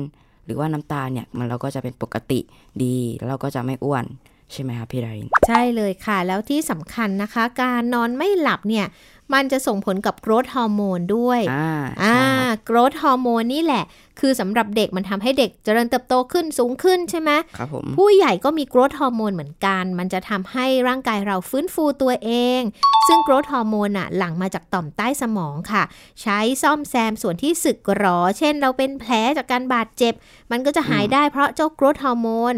[0.49, 2.41] หรือว่าน้ำตาลเนี่ยมันเราก็จะเป็นปกติ
[2.85, 4.05] ดีแล้วเราก็จะไม่อ้วน
[4.53, 8.87] ใช่ไหมคะพี่ดาริน ใช่เลยค่ะ แล้วที่สำคัญนะคะ การนอนไม่หลับเนี่ย
[9.35, 11.71] มันจะส่งผลกับ growth hormone ด้วยอ่า
[12.03, 12.19] อ่า
[12.65, 13.85] growth hormone นี่แหละ
[14.21, 22.61] คือสำหรับเด็กมันทำให้เด็กเจริญเติบโตขึ้นสูงขึ้นใช่ไหมครับผมผู้ใหญ่ก็มี growth hormone เหมือนกัน มันจะทำให้ร่างกายเราฟื้นฟูตัวเอง
[23.07, 25.83] ซึ่ง growth hormone อะหลั่งมาจากต่อมใต้สมองค่ะ
[26.23, 30.15] ใช้ซ่อมแซมส่วนที่สึกหรอ เช่น เราเป็นแผลจากการบาดเจ็บ
[30.51, 32.55] มันก็จะหายได้เพราะเจ้าโกรทฮอร์โมน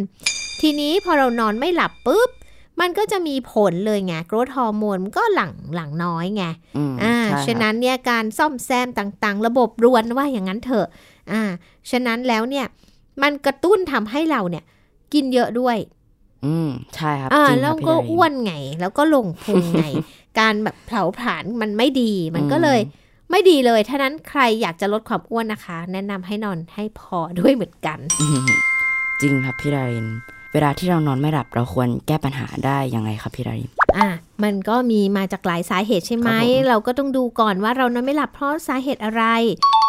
[0.61, 2.31] ทีนี้พอเรานอนไม่หลับปุ๊บ
[2.81, 6.45] มันก็จะมีผลเลยไงโกรทฮอร์โมนมันก็หลังหลังน้อยไง
[7.03, 7.15] อ่า
[7.47, 10.87] ฉะนั้นเนี่ยการซ่อมแซมต่างๆ ระบบรวนว่าอย่างนั้นเถอะ
[11.33, 11.43] อ่า
[11.91, 12.67] ฉะนั้นแล้วเนี่ย
[13.23, 14.65] มันกระตุ้นทำให้เราเนี่ย
[15.13, 15.77] กินเยอะด้วย
[16.47, 19.85] อืมใช่ครับอ่าแล้วก็อ้วนไง แล้วก็ลงพุงไง
[20.41, 22.81] การแบบเผาผลาญมันไม่ดี มันก็เลย
[23.31, 27.99] ไม่ดีเลยถ้านั้นใครอยากจะลดความอ้วนนะคะ แนะนำให้นอนให้พอด้วยเหมือนกัน
[29.21, 30.09] จริงครับพี่ดาริน
[30.53, 34.09] เวลาที่เรานอนไม่หลับเราควรแก้ปัญหาได้ยังไงครับพี่ดารินอะ
[34.43, 36.31] มันก็มีมาจากหลายสาเหตุใช่ไหม
[36.69, 39.25] เราก็ต้องดูก่อนว่าเรานอนไม่หลับเพราะสาเหตุอะไร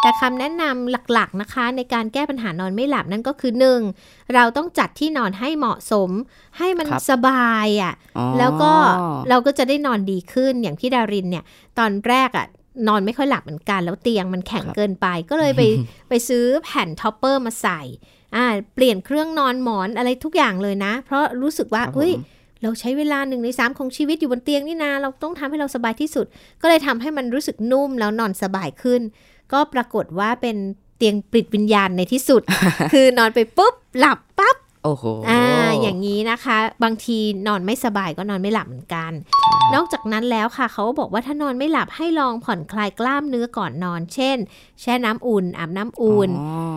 [0.02, 3.80] แต่คำแนะนำหลักๆนะคะ ในการแก้ปัญหานอนไม่หลับนั่นก็คือหนึ่ง
[4.34, 6.10] เราต้องจัดที่นอนให้เหมาะสม
[6.58, 7.94] ให้มันสบายอะ่ะ
[8.38, 8.72] แล้วก็
[9.28, 11.44] เราก็จะได้นอนดีขึ้นอย่างพี่ดารินเนี่ย
[11.78, 12.46] ตอนแรกอะ่ะ
[12.88, 15.62] นอนไม่ค่อยหลับเหมือนกันแล้วเตียงมันแข็งเกินไป ก็เลยไป
[16.08, 17.80] ไปซื้อแผ่น topper มาใส่
[18.36, 22.12] อ่าเปลี่ยนเครื่องนอนหมอนอะไรทุกอย่างเลยนะ เพราะรู้สึกว่าเฮ้ย
[22.62, 26.26] เราใช้เวลาหนึ่งในสามของชีวิตอยู่บนเตียงนี่นาเราต้องทำให้เราสบายที่สุด
[26.60, 29.00] ก็เลยทำให้มันรู้สึกนุ่มแล้วนอนสบายขึ้น
[29.52, 32.42] ก็ปรากฏว่าเป็นเตียงปลิดวิญญาณในที่สุด
[32.92, 35.42] คือนอนไปปุ๊บ หลับปั๊บ โอ้โหอ่า
[35.82, 39.12] อย่างนี้นะคะ บางทีนอนไม่สบายก็นอนไม่หลับเหมือนกัน
[39.74, 44.36] นอกจากนั้นแล้วค่ะ เขาบอกว่าถ้านอนไม่หลับให้ลองผ่อนคลายกล้ามเนื้อก่อนนอน เช่น
[44.80, 46.30] แช่น้ำอุ่นอาบน้ำอุ่น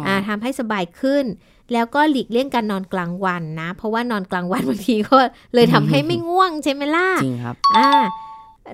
[0.06, 1.26] อ่าทำให้สบายขึ้น
[1.74, 5.18] แล้วก็หลีกเลี่ยงการนอนกลางวันนะ เพราะว่านอนกลางวันบางทีก็
[5.54, 7.90] เลยทำให้ไม่ง่วงใช่ไหมล่ะจริงครับ อ่า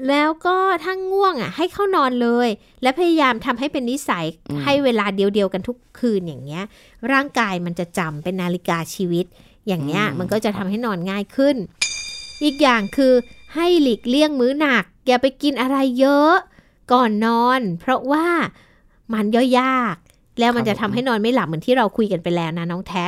[0.10, 2.50] แล้วก็ถ้าง่วงอะให้เข้านอนเลย
[2.82, 4.26] และพยายามทำให้เป็นนิสัย
[4.64, 6.64] ให้เวลาเดียวๆกันทุกคืนอย่างเงี้ย
[7.12, 9.26] ร่างกายมันจะจำเป็นนาฬิกาชีวิต
[9.68, 11.56] อย่างเงี้ยมันก็จะทำให้นอนง่ายขึ้น
[12.44, 13.14] อีกอย่างคือ
[13.56, 16.34] ให้หลีกเลี่ยงมื้อหนัก อย่าไปกินอะไรเยอะ
[16.94, 18.28] ก่อนนอน เพราะว่า
[19.14, 19.96] มันย่อยยาก
[20.40, 23.06] แล้วมันจะทำให้นอนไม่หลับเหมือนที่เราคุยกันไปแล้วนะน้องแท็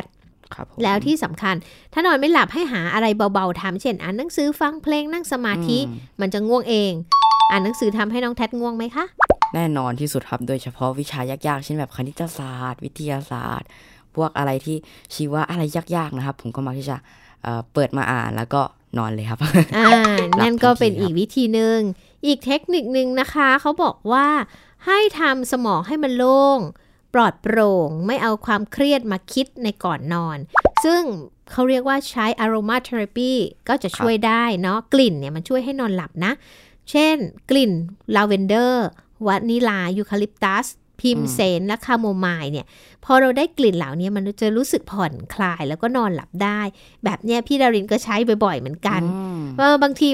[0.83, 1.55] แล้วที่สำคัญ
[1.93, 5.77] ถ้านอนไม่หลับให้หาอะไรเบาๆทำเช่นอ่านหนังสือฟังเพลงนั่งสมาธิ
[6.21, 6.91] มันจะง่วงเอง
[7.51, 9.05] อ่านหนังสือทำให้น้องแท็ง่วงไหมคะ
[9.53, 13.67] แน่นอนที่สุดครับโดยเฉพาะวิชายากๆ เช่นแบบคณิตศาสตร์ วิทยาศาสตร์
[14.15, 14.77] พวกอะไรที่
[15.13, 15.63] ชีวะอะไร
[15.95, 16.97] ยากๆนะครับ ผมก็มักที่จะ
[17.73, 18.61] เปิดมาอ่านแล้วก็
[18.97, 19.39] นอนเลยครับ
[19.77, 19.87] อ่า
[20.39, 21.79] นั่นก็เป็นอีกวิธีหนึ่ง
[22.25, 24.27] อีกเทคนิคหนึ่งนะคะ เขาบอกว่า
[24.85, 26.59] ให้ทำสมองให้มันโล่ง
[27.13, 30.37] ปลอดโปร่ง ไม่เอาความเครียดมาคิดในก่อนนอน
[30.85, 31.01] ซึ่ง
[31.51, 33.33] เขาเรียกว่าใช้ aroma therapy
[33.69, 36.31] ก็จะช่วยได้เนาะกลิ่นเนี่ยมันช่วยให้นอนหลับนะ
[36.91, 37.17] เช่น
[37.49, 37.71] กลิ่น
[38.15, 38.85] ลาเวนเดอร์
[39.27, 40.65] วานิลายูคาลิปตัส
[41.01, 42.65] พิมเสนและคาโมไมล์เนี่ย
[43.05, 46.59] พอเราได้กลิ่นเหล่านี้มันจะรู้สึกผ่อนคลายแล้วก็นอนหลับได้
[47.03, 49.01] แบบเนี้ยพี่ดารินก็ใช้บ่อยๆเหมือนกัน
[49.59, 50.09] ว่าบางที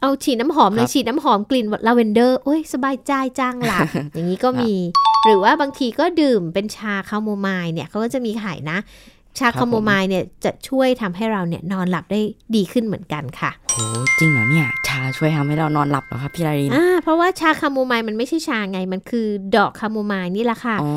[0.00, 4.72] เอาฉีดน้ำหอมเลยฉีดน้ำหอมกลิ่นลาเวนเดอร์โอ้ยสบายใจจังหลับ อย่างนี้ก็มี
[5.24, 8.78] หรือว่าบางทีก็ดื่มเป็นชาคาโมไมล์เนี่ยเขาก็จะมีขายนะ
[9.38, 12.20] ชาคาโมไมล์เนี่ยจะช่วยทำให้เราเนี่ยนอนหลับได้
[12.56, 13.84] ดีขึ้นเหมือนกันค่ะโอ้
[14.18, 20.88] จริงเหรอเนี่ยชาช่วยทำให้เรานอนหลับเหรอครับพี่ดารินอ่าเพราะว่าชาคาโมไมล์มันไม่ใช่ชาไงมันคือดอกคาโมไมล์นี่แหละค่ะอ๋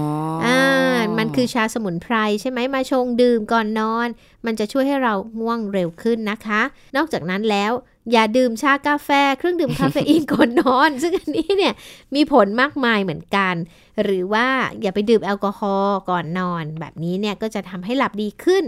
[0.46, 4.08] อ่ามันคือชาสมุนไพรใช่ไหมมาชงดื่มก่อนนอน
[4.46, 6.62] มันจะช่วยให้เราง่วงเร็วขึ้นนะคะ
[6.96, 7.72] นอกจากนั้นแล้ว
[8.12, 11.74] อย่าดื่มชากาแฟเครื่องดื่มคาเฟอีนก่อนนอน ซึ่งอันนี้เนี่ย
[12.16, 13.56] มีผลมากมายเหมือนกัน
[14.04, 14.48] หรือว่า
[14.82, 18.64] อย่าไปดื่มแอลกอฮอล์ก่อนนอน แบบนี้เนี่ยก็จะทำให้หลับดีขึ้น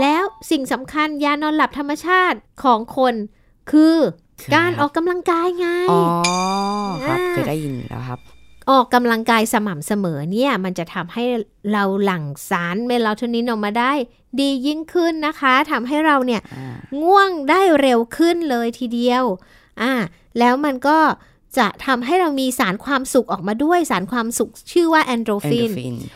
[0.00, 3.14] แล้วสิ่งสำคัญยานอนหลับธรรมชาติของคน
[3.70, 3.96] คือ
[4.54, 6.00] การออกกำลังกายไง อ๋อ
[7.06, 8.20] ครับเคยได้ยินแล้วครับ
[8.70, 11.24] ออกกำลังกายสม่ำเสมอเนี่ย มันจะทำให้
[11.72, 13.92] เราหลั่งสารเมลาโทนินออกมาได้
[14.40, 16.40] ดียิ่งขึ้นนะคะทำให้เราเนี่ย
[17.02, 19.24] ง่วงได้เร็วขึ้นเลยทีเดียว
[19.80, 19.92] อ่า
[20.38, 20.98] แล้วมันก็
[21.58, 25.70] จะทำให้เรามีสารความสุขออกมาด้วยสารความสุขชื่อว่าแอนโดรฟิน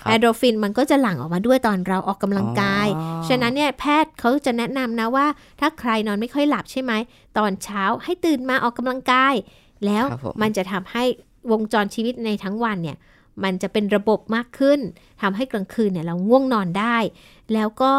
[0.08, 2.86] แอนโดรฟินมันก็จะหลั่งออกมาด้วยตอนเราออกกำลังกาย
[3.28, 5.26] ฉะนั้นเนี่ยแพทย์เขาจะแนะนำนะว่า
[5.60, 6.92] ถ้าใครนอนไม่ค่อยหลับใช่ไหม
[7.38, 9.34] ตอนเช้าให้ตื่นมาออกกำลังกาย
[9.86, 10.04] แล้ว
[10.42, 11.04] มันจะทำให้
[11.50, 12.96] วงจรชีวิตในทั้งวันเนี่ย
[13.42, 14.80] มันจะเป็นระบบมากขึ้น
[15.22, 16.96] ทำให้กลางคืนเนี่ยเราง่วงนอนได้
[17.54, 17.92] แล้วก็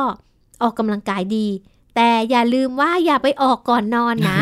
[0.62, 1.48] ออกกำลังกายดี
[1.96, 4.40] แต่อย่าลืมว่าอย่าไปออกก่อนนอนนะ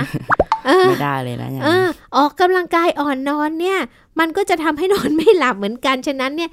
[0.90, 1.70] ไม่ได้เลยนะอ
[2.18, 3.80] ออกกำลังกายอ่อนนอนเนี่ย
[4.20, 6.52] มันก็จะทำให้นอนไม่หลับเหมือนกัน ฉะนั้นเนี่ย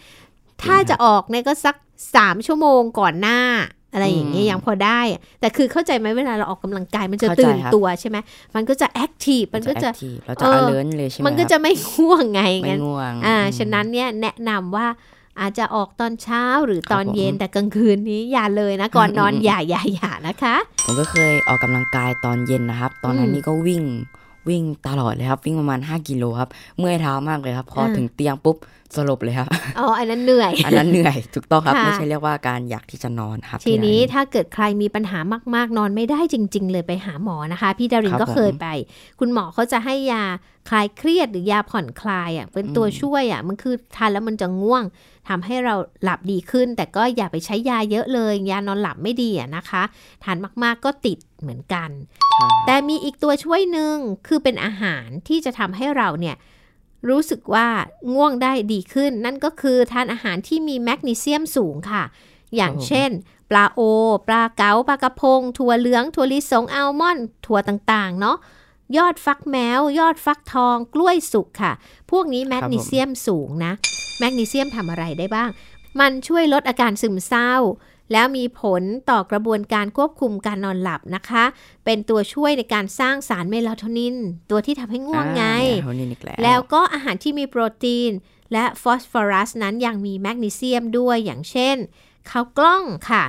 [0.62, 1.76] ถ้าจะออกเนี่ยก็สัก
[2.16, 3.38] สามชั่วโมงก่อนหน้า
[3.94, 5.00] อะไรอย่างเงี้ยยังพอได้
[5.40, 8.16] แต่คือเข้าใจไหมเวลาเราออกกำลังกายมันจะตื่นตัวใช่ไหม
[8.54, 9.88] มันก็จะแอคทีฟมันก็จะ
[10.26, 14.86] เราจะเลินเลยใช่ไหมมันก็จะไม่ง่วงไงไม่ง่วงอ่าฉะนั้นเนี่ยแนะนำว่า
[15.40, 23.82] อาจจะออกตอนเช้าหรือตอนเย็นแต่กลางคืนนี้อย่าเลยนะก่อนนอนอย่าอย่าอย่านะคะ ผมก็เคยออกกำลังกายตอนเย็นนะครับ ตอนนั้นนี่ก็วิ่ง
[24.48, 28.58] วิ่งตลอดเลยครับ วิ่งประมาณ 5 กิโลครับ เมื่อยเท้ามากเลยครับ พอถึงเตียงปุ๊บ
[28.96, 35.18] สลบเลยครับ อ๋อ อันนั้นเหนื่อย อันนั้นเหนื่อยถูกต้องครับ ไม่ใช่เรียกว่าการอยากที่จะนอนครับ ทีนี้ถ้าเกิดใครมีปัญหา
[35.54, 38.66] มากๆ นอนไม่ได้จริง ๆ เลยไปหาหมอนะคะ พี่ดารินก็เคยไป
[39.20, 40.24] คุณหมอเขาจะให้ยา
[40.68, 44.84] คลายเครียดหรือยาผ่อนคลายอะเป็นตัวช่วยอะมันคือทานแล้วมันจะง่วง
[45.28, 49.82] ทำให้เราหลับดีขึ้น แต่ก็อย่าไปใช้ยาเยอะเลย ยานอนหลับไม่ดีอะนะคะ
[50.24, 51.90] ทานมากๆก็ติดเหมือนกัน
[52.66, 56.36] แต่มีอีกตัวช่วยหนึ่งคือเป็นอาหารที่จะทำให้เราเนี่ย
[57.08, 57.68] รู้สึกว่า
[58.14, 62.02] ง่วงได้ดีขึ้น นั่นก็คือทานอาหารที่มีแมกนีเซียมสูงค่ะ
[62.56, 63.10] อย่างเช่น
[63.50, 63.80] ปลาโอ
[64.28, 68.36] ปลาเก๋าปลากระพง ถั่วเหลือง ถั่วลิสงอัลมอนด์ถั่วต่างๆ เนาะ
[68.96, 71.72] ยอดฟักแมวยอดฟักทองกล้วยสุกค่ะ
[72.10, 73.72] พวกนี้แมกนีเซียมสูงนะ
[74.18, 75.50] แมกนีเซียมทำอะไรได้บ้าง
[76.00, 77.52] มันช่วยลดอาการซึมเศร้า
[78.12, 81.44] แล้วมีผลต่อกระบวนการควบคุมการนอนหลับนะคะ
[81.84, 84.16] เป็นตัวช่วยในการสร้างสารเมลาโทนิน
[84.50, 85.44] ตัวที่ทำให้ง่วงไง
[86.42, 88.10] แล้วก็อาหารที่มีโปรตีน
[88.52, 91.76] และฟอสฟอรัสนั้นยังมีแมกนีเซียมด้วยอย่างเช่น
[92.30, 93.24] ข้าวกล้องค่ะ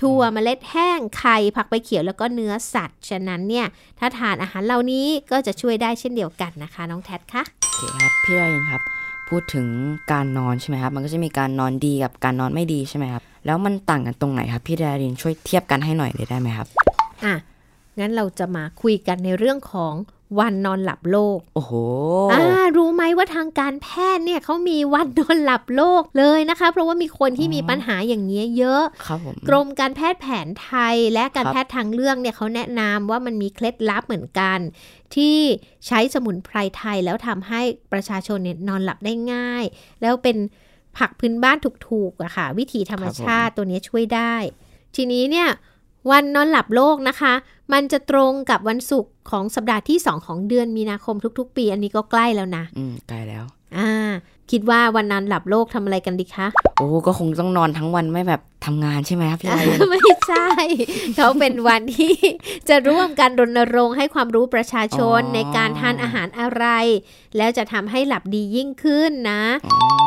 [0.00, 3.66] ถั่วเมล็ดแห้งไข่ผักใบเขียวแล้วก็เนื้อสัตว์ ฉะนั้นเนี่ย
[3.98, 8.82] ถ้าทานอาหารเหล่านี้ก็จะช่วยได้เช่นเดียวกันนะคะ น้องแท็ดคะโอเคครับพี่ไรนครับ
[9.28, 9.66] พูดถึง
[10.12, 16.68] การนอนใช่ไหมครับ มันก็จะมีการนอนดีกับการนอนไม่ดีใช่ไหมครับ แล้วมันต่างกันตรงไหนครับ พี่ดารินช่วยเทียบกันให้หน่อยเลยได้ไหมครับ
[17.24, 17.34] อะ
[17.98, 19.94] งั้นเราจะมาคุยกันในเรื่องของ
[20.38, 21.72] วันนอนหลับโลก โอ้โห
[22.32, 22.42] อ่า
[22.76, 34.58] รู้ไหมว่าทางการแพทย์เนี่ยเขามีวันนอนหลับโลกเลยนะคะ เพราะว่ามีคนที่มีปัญหาอย่างนี้เยอะครับผมกรมการแพทย์แผนไทยและการแพทย์ทางเลือกเนี่ยเขาแนะนำว่ามันมีเคล็ดลับเหมือนกัน
[35.14, 35.38] ที่
[35.86, 37.60] ใช้สมุนไพรไทยแล้วทำให้
[37.92, 39.64] ประชาชนเนี่ยนอนหลับได้ง่าย
[40.02, 40.36] แล้วเป็น
[40.98, 41.56] ผักพื้นบ้าน
[41.88, 44.34] ถูกๆอะค่ะ วิถีธรรมชาติตัวนี้ช่วยได้
[44.96, 45.48] ทีนี้เนี่ย
[46.10, 47.34] วันนอนหลับโลกนะคะ
[47.72, 53.44] มันจะตรงกับวันศุกร์ของสัปดาห์ที่ 2 ของเดือนมีนาคมทุก ๆ ปี อันนี้ก็ใกล้แล้วนะ อืมใกล้แล้ว
[53.76, 53.90] อ่า
[54.50, 56.46] คิดว่าวันนอนหลับโลกทำอะไรกันดีคะ
[56.78, 60.48] โอ้ก็คงต้องนอนทั้งวันไม่แบบทำงานใช่ไหมครับพี่ดารินไม่ใช่
[61.16, 62.14] เขาเป็นวันที่
[62.68, 66.64] จะร่วมกันรณรงค์ให้ความรู้ประชาชนอ๋อในการทานอาหารอะไร
[67.36, 69.42] แล้วจะทำให้หลับดียิ่งขึ้นนะ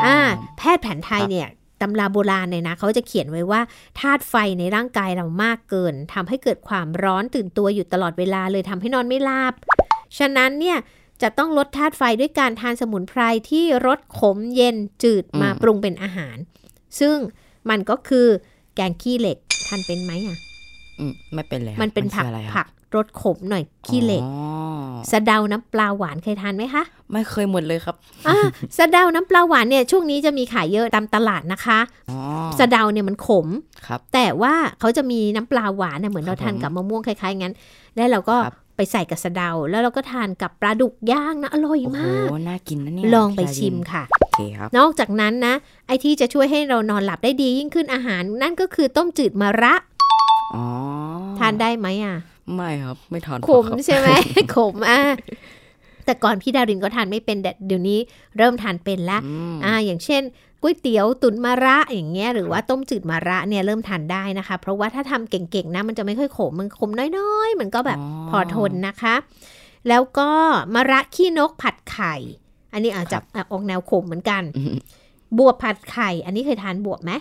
[0.06, 0.18] อ่า
[0.58, 1.48] แพทย์แผนไทยครับเนี่ย
[1.82, 3.60] ตำราโบราณเนี่ยนะเขาจะเขียนไว้ว่า
[4.00, 9.54] ธาตุไฟในร่างกายเรามากเกินทำให้เกิดความร้อนตื่นตัวอยู่ตลอดเวลาเลยทำให้นอนไม่หลับ
[10.18, 10.78] ฉะนั้นเนี่ย
[11.22, 16.36] จะต้องลดธาตุไฟด้วยการทานสมุนไพรที่รสขมเย็นจืดมาอืมปรุงเป็นอาหาร
[17.00, 17.16] ซึ่ง
[17.70, 18.26] มันก็คือ
[18.74, 20.38] แกงขี้เหล็กทานเป็นไหมอะ
[20.98, 22.66] อืมไม่เป็นเลยครับมันเป็นผักคืออะไรครับผัก
[22.96, 24.32] รสขมหน่อยขี้เหล็กอ๋อ
[25.10, 27.96] สะเดาน้ำปลาหวานเคยทานไหมคะ ไม่เคยหมดเลยครับ
[28.28, 28.36] อ่า
[28.78, 31.78] สะเดาน้ำปลาหวานเนี่ยช่วงนี้จะมีขายเยอะตามตลาดนะคะ
[32.10, 32.18] อ๋อ
[32.58, 33.46] สะเดาเนี่ยมันขม
[33.86, 37.54] ครับ แต่ว่าเขาจะมีน้ำปลาหวานเนี่ยเหมือนครัเราบทานผมกับมะม่วงคล้ายๆงั้น
[37.96, 45.54] แล้วเราก็ครับไปใส่กับสะเดา แล้วเราก็ทานกับปลาดุกย่างนะอร่อยโอ้โหมากน่ากินนะเนี่ยลองไปพี่ดารินชิมค่ะโอเคครับนอกจากนั้นนะ
[45.86, 49.74] ไอที่จะช่วยให้เรานอนหลับได้ดียิ่งขึ้นอาหาร นั่นก็คือต้มจืดมะระ
[50.54, 50.64] อ๋อ
[51.38, 52.16] ทานได้ไหมอะ
[52.54, 54.08] ไม่ครับ ไม่ทานขมครับใช่ไหม
[54.54, 55.00] ขมอะ
[56.04, 57.98] แต่ก่อนพี่ดารินก็ทานไม่เป็นแต่เดี๋ยวนี้
[58.36, 60.22] เริ่มทานเป็นละอืมอ่า อย่างเช่น
[60.62, 67.98] ก๋วยเตี๋ยวตุ๋นมะระอย่างเงี้ยหรือว่าต้มจืดมะระเนี่ยเริ่มทานได้นะคะ เพราะว่าถ้าทำเก่งๆนะมันจะไม่ค่อยขมมันขมน้อยๆ มันก็แบบ
[68.30, 69.14] พอทนนะคะ
[69.88, 70.30] แล้วก็
[70.74, 72.14] มะระขี้นกผัดไข่
[72.72, 74.76] อันนี้อาจจะอะออกแนวขมเหมือนกันอืม
[75.38, 77.12] บวบผัดไข่ อันนี้เคยทานบวบไหม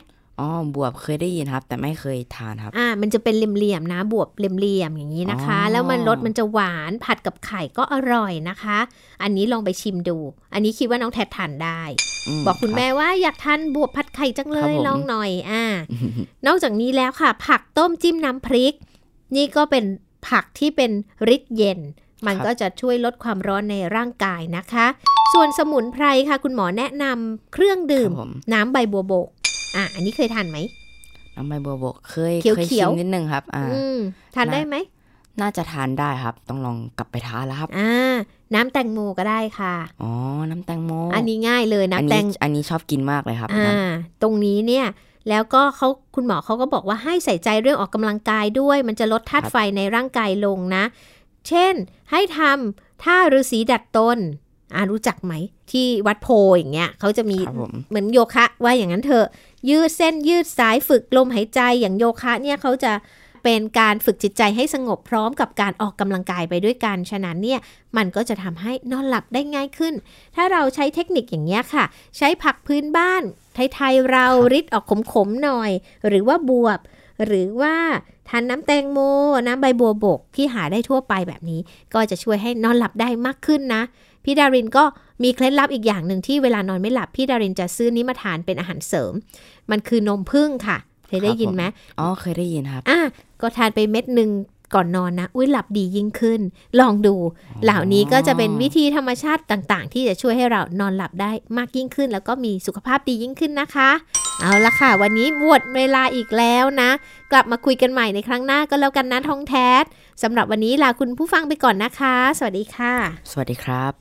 [0.41, 8.77] อ๋อบวบเคยได้ยินครับ แต่ไม่เคยทานครับ อ่า มันจะเป็นเหลี่ยมๆนะบวบเหลี่ยมๆอย่างนี้นะคะอ๋อแล้วมันรสมันจะหวานผัดกับไข่ก็อร่อยนะคะ
[9.23, 10.17] อันนี้ลองไปชิมดู
[10.53, 11.81] อันนี้คิดว่าน้องแทดทานได้
[12.39, 15.63] มบอกคุณรับแม่ว่าอยากทานบวบผัดไข่จังเลครับยผมลองหน่อยอ่า
[16.47, 18.73] นอกจากนี้แล้วค่ะ ผักต้มจิ้มน้ำพริก
[19.35, 19.85] นี่ก็เป็น
[20.27, 20.91] ผักที่เป็น
[21.35, 21.79] ฤทธิ์เย็น
[22.27, 24.87] มันก็จะช่วยลดความร้อนในร่างกายนะคะ
[25.33, 29.27] ส่วนสมุนไพรค่ะ คุณหมอแนะนำเครื่องดื่มครับผมน้ำใบบัวบก
[29.75, 30.57] อะอันนี้เคยทานไหม
[31.35, 33.97] น้ำใบบัวบกเคยเขียวๆเคยชิมนิดนึงครับ อ่าอืม
[34.35, 34.75] ทานน่าได้ไหม
[35.41, 38.15] น่าจะทานได้ครับ ต้องลองกลับไปทานแล้วครับ อ่า
[38.55, 40.11] น้ำแตงโมก็ได้ค่ะ อ๋อ
[40.49, 43.73] น้ำแตงโม อันนี้ง่ายเลยอันน้ำแตนี้งอันนี้ชอบกินมากเลยครับ อ่าน้
[44.21, 44.85] ตรงนี้เนี่ย
[45.29, 50.83] แล้วก็เขาคุณหมอเขาก็บอกว่าให้ใส่ใจเรื่องออกกำลังกายด้วย มันจะลดธาตุไฟในร่างกายลงนะ
[51.47, 51.73] เช่น
[52.11, 54.17] ให้ทำท่าฤาษีดัดตน
[54.75, 55.33] อ่ารู้จักไหม
[55.71, 59.25] ที่วัดโพอย่างเงี้ยเขาจะมีครับผมเหมือนโยคะว่าอย่างนั้นเถอะ
[59.69, 62.93] ยืดเส้นยืดสายฝึกลมหายใจอย่างโยคะเนี่ยเขาจะ
[63.43, 67.59] เป็นการฝึกจิตใจให้สงบพร้อมกับการออกกำลังกายไปด้วยกัน ฉะนั้นเนี่ย
[67.97, 69.93] มันก็จะทำให้นอนหลับได้ง่ายขึ้น
[70.35, 71.85] ถ้าเราใช้เทคนิคอย่างเงี้ยค่ะ
[72.17, 75.71] ใช้ผักพื้นบ้านไทยๆเราริดออกขมๆหน่อย
[76.07, 76.79] หรือว่าบวบ
[77.25, 77.75] หรือว่า
[78.29, 78.99] ทานน้ำแตงโม
[79.47, 81.59] น้ำใบบัวบกที่หาได้ทั่วไปแบบนี้
[81.93, 83.81] ก็จะช่วยให้นอนหลับได้มากขึ้นนะ
[84.25, 84.83] พี่ดารินก็
[85.23, 89.13] มีเคล็ดลับอีกอย่างหนึ่งที่เวลานอนไม่หลับ พี่ดารินจะซื้อนี้มาทานเป็นอาหารเสริม
[89.71, 92.99] มันคือนมผึ้งค่ะ เคยได้ยินไหมำอ๋อเคยได้ยินครับอะ
[93.41, 94.29] ก็ทานไปเม็ดหนึ่ง
[94.75, 96.41] ก่อนนอนนะ อุ้ยหลับดียิ่งขึ้น
[96.79, 97.15] ลองดู
[97.63, 103.89] เหล่านี้ก็จะเป็นวิธีธรรมชาติต่างๆ ที่จะช่วยให้เรานอนหลับได้มากยิ่งขึ้น แล้วก็มีสุขภาพดียิ่งขึ้นนะคะ
[104.39, 106.89] เอาละค่ะ วันนี้หมดเวลาอีกแล้วนะ
[107.31, 109.67] กลับมาคุยกันใหม่ในครั้งหน้าก็แล้วกันนะทองแท้
[110.23, 112.93] สำหรับวันนี้ลาคุณผู้ฟังไปก่อนนะคะ สวัสดีค่ะ
[113.31, 114.00] สวัสดีครับ